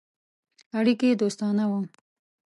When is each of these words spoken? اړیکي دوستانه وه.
اړیکي 0.77 1.09
دوستانه 1.21 1.65
وه. 1.69 1.79